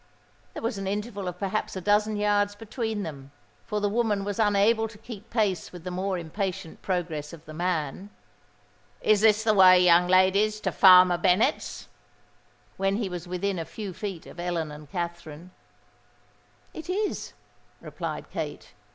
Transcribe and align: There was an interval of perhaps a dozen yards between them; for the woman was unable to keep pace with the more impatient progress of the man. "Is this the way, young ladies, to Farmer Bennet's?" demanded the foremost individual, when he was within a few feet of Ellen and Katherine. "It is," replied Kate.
There 0.53 0.63
was 0.63 0.79
an 0.79 0.87
interval 0.87 1.27
of 1.27 1.37
perhaps 1.37 1.75
a 1.75 1.79
dozen 1.79 2.17
yards 2.17 2.55
between 2.55 3.03
them; 3.03 3.29
for 3.67 3.79
the 3.79 3.87
woman 3.87 4.23
was 4.23 4.39
unable 4.39 4.87
to 4.87 4.97
keep 4.97 5.29
pace 5.29 5.71
with 5.71 5.83
the 5.83 5.91
more 5.91 6.17
impatient 6.17 6.81
progress 6.81 7.33
of 7.33 7.45
the 7.45 7.53
man. 7.53 8.09
"Is 9.01 9.21
this 9.21 9.43
the 9.43 9.53
way, 9.53 9.79
young 9.79 10.07
ladies, 10.07 10.59
to 10.61 10.71
Farmer 10.71 11.19
Bennet's?" 11.19 11.87
demanded 12.77 12.77
the 12.79 12.79
foremost 12.79 12.79
individual, 12.79 12.83
when 12.83 12.95
he 12.95 13.09
was 13.09 13.27
within 13.27 13.59
a 13.59 13.63
few 13.93 13.93
feet 13.93 14.25
of 14.25 14.39
Ellen 14.39 14.71
and 14.71 14.89
Katherine. 14.91 15.51
"It 16.73 16.89
is," 16.89 17.33
replied 17.79 18.31
Kate. 18.31 18.73